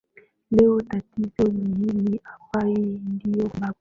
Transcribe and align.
leo 0.51 0.81
Tatizo 0.81 1.43
ni 1.43 1.75
hili 1.75 2.21
hapa 2.23 2.67
hii 2.67 3.01
ndiyo 3.05 3.49
sababu 3.49 3.67